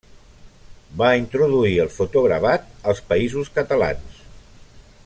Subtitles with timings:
[1.01, 4.21] Va introduir el fotogravat als Països Catalans.